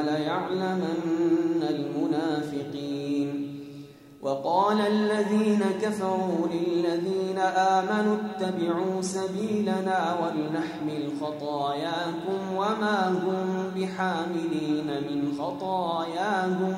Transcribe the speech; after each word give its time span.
وليعلمن 0.00 1.62
المنافقين. 1.70 3.50
وقال 4.22 4.80
الذين 4.80 5.60
كفروا 5.82 6.46
للذين 6.52 7.38
آمنوا 7.38 8.16
اتبعوا 8.16 9.02
سبيلنا 9.02 10.16
ولنحمل 10.22 11.10
خطاياكم 11.20 12.54
وما 12.56 13.08
هم 13.08 13.70
بحاملين 13.76 14.86
من 14.86 15.32
خطاياهم 15.38 16.74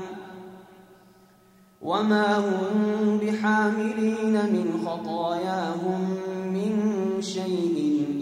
وما 1.82 2.38
هم 2.38 3.18
بحاملين 3.22 4.32
من 4.32 4.86
خطاياهم 4.86 6.16
من 6.52 6.92
شيء 7.20 8.21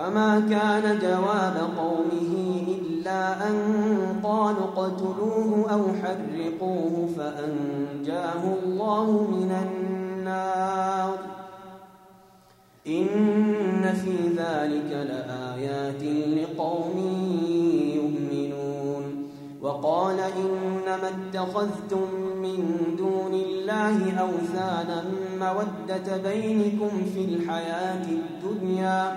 فما 0.00 0.40
كان 0.40 0.98
جواب 0.98 1.70
قومه 1.78 2.62
إلا 2.68 3.48
أن 3.48 3.56
قالوا 4.22 4.64
اقتلوه 4.64 5.72
أو 5.72 5.82
حرقوه 6.02 7.08
فأنجاه 7.16 8.54
الله 8.64 9.04
من 9.04 9.52
النار. 9.66 11.18
إن 12.86 13.94
في 14.04 14.28
ذلك 14.28 14.92
لآيات 14.92 16.02
لقوم 16.38 16.98
يؤمنون. 17.94 19.28
وقال 19.62 20.20
إنما 20.20 21.08
اتخذتم 21.08 22.08
من 22.42 22.84
دون 22.98 23.34
الله 23.34 24.20
أوثانا 24.20 25.04
مودة 25.40 26.16
بينكم 26.16 26.90
في 27.14 27.24
الحياة 27.24 28.04
الدنيا. 28.04 29.16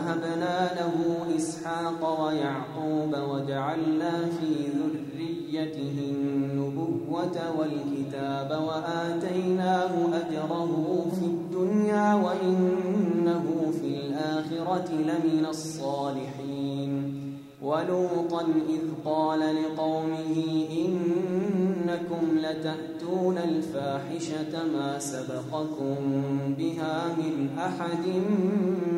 ووهبنا 0.00 0.70
له 0.74 1.26
إسحاق 1.36 2.22
ويعقوب 2.24 3.16
وجعلنا 3.30 4.28
في 4.40 4.66
ذريته 4.78 5.96
النبوة 6.10 7.58
والكتاب 7.58 8.62
وآتيناه 8.66 9.92
أجره 10.14 11.06
في 11.20 11.24
الدنيا 11.26 12.14
وإنه 12.14 13.72
في 13.80 13.86
الآخرة 13.86 14.92
لمن 14.92 15.46
الصالحين 15.48 17.20
ولوطا 17.62 18.42
إذ 18.68 18.80
قال 19.04 19.40
لقومه 19.40 20.64
إنكم 20.70 22.38
لتأتون 22.38 23.38
الفاحشة 23.38 24.66
ما 24.74 24.98
سبقكم 24.98 25.96
بها 26.58 27.16
من 27.18 27.58
أحد 27.58 28.04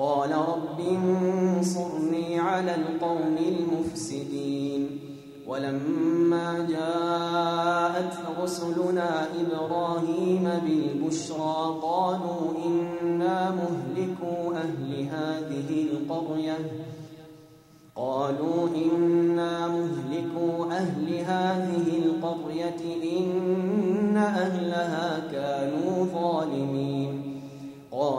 قال 0.00 0.32
رب 0.32 0.80
انصرني 0.80 2.38
على 2.38 2.74
القوم 2.74 3.36
المفسدين. 3.48 4.88
ولما 5.46 6.66
جاءت 6.70 8.14
رسلنا 8.42 9.26
إبراهيم 9.40 10.50
بالبشرى 10.64 11.78
قالوا 11.82 12.40
إنا 12.66 13.50
مهلكوا 13.50 14.54
أهل 14.56 15.08
هذه 15.12 15.86
القرية. 15.92 16.58
قالوا 17.96 18.68
إنا 18.68 19.68
مهلكوا 19.68 20.72
أهل 20.72 21.14
هذه 21.14 21.98
القرية 21.98 22.80
إن 23.18 24.16
أهلها 24.16 25.22
كانوا 25.32 26.06
ظالمين. 26.14 26.79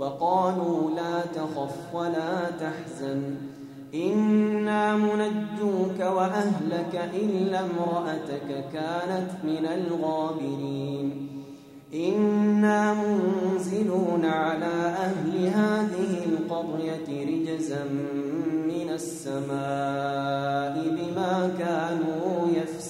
وقالوا 0.00 0.90
لا 0.90 1.20
تخف 1.34 1.94
ولا 1.94 2.50
تحزن. 2.60 3.34
إنا 3.94 4.96
منجوك 4.96 6.00
وأهلك 6.00 7.10
إلا 7.14 7.60
امرأتك 7.60 8.64
كانت 8.72 9.30
من 9.44 9.66
الغابرين. 9.66 11.28
إنا 11.94 12.94
منزلون 12.94 14.24
على 14.24 14.94
أهل 15.06 15.46
هذه 15.46 16.24
القرية 16.24 17.08
رجزا 17.26 17.84
من 18.68 18.90
السماء 18.94 20.74
بما 20.88 21.50
كانوا 21.58 22.48
يفسقون 22.56 22.89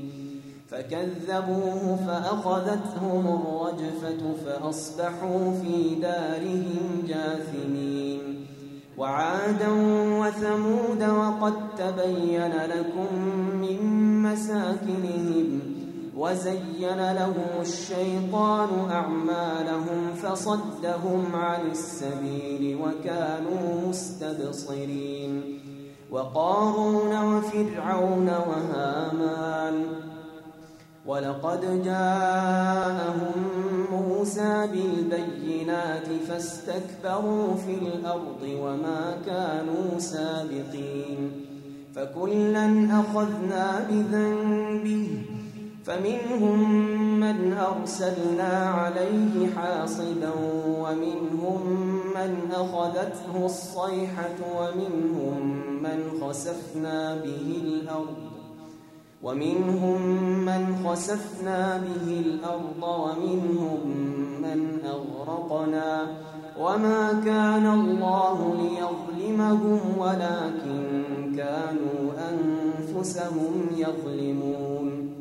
فكذبوه 0.71 1.95
فأخذتهم 2.07 3.27
الرجفة 3.27 4.33
فأصبحوا 4.45 5.53
في 5.61 5.95
دارهم 5.95 7.03
جاثمين. 7.07 8.45
وعادا 8.97 9.69
وثمود 10.19 11.03
وقد 11.03 11.53
تبين 11.77 12.51
لكم 12.51 13.15
من 13.61 13.79
مساكنهم 14.21 15.59
وزين 16.17 17.11
لهم 17.13 17.61
الشيطان 17.61 18.69
أعمالهم 18.91 20.13
فصدهم 20.23 21.35
عن 21.35 21.71
السبيل 21.71 22.77
وكانوا 22.81 23.89
مستبصرين. 23.89 25.59
وقارون 26.11 27.35
وفرعون 27.35 28.29
وهامان 28.29 30.10
ولقد 31.05 31.83
جاءهم 31.83 33.33
موسى 33.91 34.67
بالبينات 34.71 36.07
فاستكبروا 36.27 37.55
في 37.55 37.73
الأرض 37.73 38.41
وما 38.43 39.17
كانوا 39.25 39.99
سابقين 39.99 41.31
فكلا 41.95 42.87
أخذنا 42.99 43.87
بذنبه 43.89 45.07
فمنهم 45.85 46.79
من 47.19 47.53
أرسلنا 47.53 48.69
عليه 48.69 49.49
حاصبا 49.55 50.31
ومنهم 50.67 51.61
من 52.15 52.51
أخذته 52.51 53.45
الصيحة 53.45 54.37
ومنهم 54.57 55.55
من 55.83 56.21
خسفنا 56.21 57.15
به 57.15 57.61
الأرض 57.63 58.30
ومنهم 59.23 60.01
من 60.45 60.75
خسفنا 60.85 61.77
به 61.77 62.19
الأرض 62.25 62.83
ومنهم 62.83 63.87
من 64.41 64.79
أغرقنا 64.85 66.07
وما 66.59 67.21
كان 67.25 67.65
الله 67.65 68.55
ليظلمهم 68.61 69.79
ولكن 69.97 70.83
كانوا 71.37 72.11
أنفسهم 72.31 73.67
يظلمون. 73.77 75.11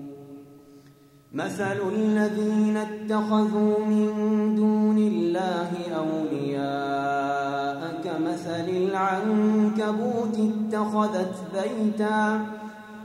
مثل 1.33 1.79
الذين 1.95 2.77
اتخذوا 2.77 3.79
من 3.79 4.11
دون 4.57 4.99
الله 4.99 5.71
أولياء 5.97 7.81
كمثل 8.05 8.69
العنكبوت 8.69 10.39
اتخذت 10.39 11.35
بيتاً 11.55 12.61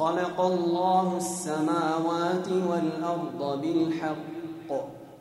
خلق 0.00 0.40
الله 0.40 1.16
السماوات 1.16 2.48
والأرض 2.48 3.60
بالحق. 3.60 4.70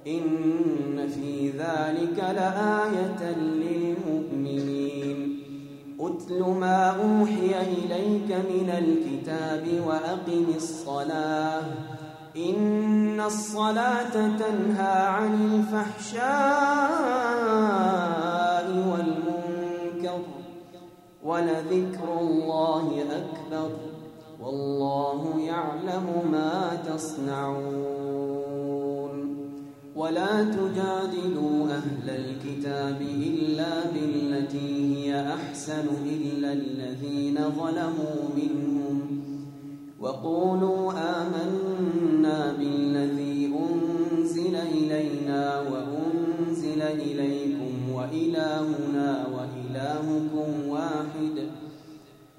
إن 0.08 1.08
في 1.08 1.50
ذلك 1.50 2.18
لآية 2.18 3.32
للمؤمنين. 3.38 5.20
أتل 6.00 6.44
ما 6.44 6.90
أوحي 6.90 7.62
إليك 7.62 8.32
من 8.32 8.70
الكتاب 8.70 9.66
وأقم 9.88 10.46
الصلاة. 10.56 11.64
إن 12.38 13.22
الصلاة 13.22 14.38
تنهى 14.38 15.08
عن 15.08 15.34
الفحشاء 15.54 16.28
والمنكر 18.92 20.20
ولذكر 21.24 22.20
الله 22.22 23.04
أكبر. 23.12 23.89
والله 24.42 25.40
يعلم 25.40 26.32
ما 26.32 26.78
تصنعون. 26.88 28.30
ولا 29.96 30.44
تجادلوا 30.44 31.68
أهل 31.72 32.10
الكتاب 32.10 33.02
إلا 33.02 33.92
بالتي 33.94 34.96
هي 34.96 35.34
أحسن 35.34 35.88
إلا 36.06 36.54
الذين 36.54 37.36
ظلموا 37.36 38.22
منهم. 38.36 39.02
وقولوا 40.00 40.92
آمنا 40.92 42.54
بالذي 42.60 43.54
أنزل 43.72 44.56
إلينا 44.56 45.62
وأنزل 45.62 46.82
إليكم 46.82 47.92
وإلهنا 47.94 49.26
وإلهكم 49.36 50.68
واحد. 50.70 51.59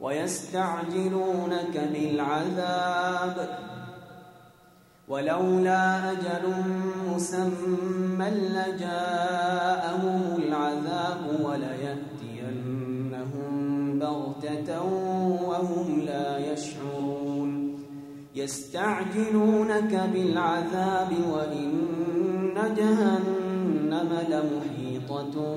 ويستعجلونك 0.00 1.90
بالعذاب. 1.92 3.58
ولولا 5.08 6.12
أجل 6.12 6.52
مسمى 7.14 8.30
لجاءهم 8.30 10.22
العذاب 10.38 11.40
وليأتينهم 11.44 12.72
بغتة 13.98 14.82
وهم 15.48 16.00
لا 16.06 16.52
يشعرون. 16.52 17.16
يستعجلونك 18.34 20.10
بالعذاب 20.12 21.12
وإن 21.32 21.72
جهنم 22.76 24.10
لمحيطة 24.28 25.56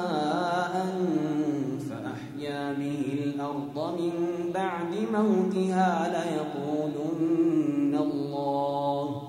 موتها 5.21 6.07
ليقولن 6.07 7.97
الله. 8.01 9.21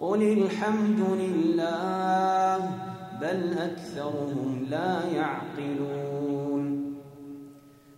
قل 0.00 0.22
الحمد 0.22 1.00
لله 1.20 2.70
بل 3.20 3.58
أكثرهم 3.58 4.66
لا 4.70 4.96
يعقلون. 5.14 6.94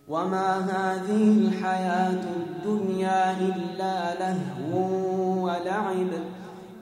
وما 0.07 0.57
هذه 0.57 1.37
الحياة 1.37 2.23
الدنيا 2.35 3.31
إلا 3.31 4.13
لهو 4.19 5.45
ولعب. 5.45 6.07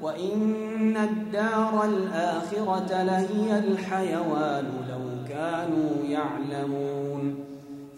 وإن 0.02 0.98
الدار 0.98 1.86
الآخرة 1.86 3.04
لهي 3.04 3.60
الحيوان 3.60 4.66
لو 4.90 5.28
كانوا 5.30 6.04
يعلمون. 6.10 7.53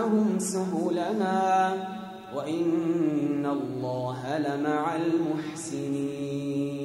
لنهدينهم 0.00 0.38
سبلنا 0.38 1.72
وإن 2.34 3.46
الله 3.46 4.38
لمع 4.38 4.96
المحسنين 4.96 6.79